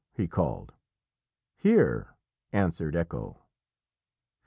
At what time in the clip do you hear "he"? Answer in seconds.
0.15-0.27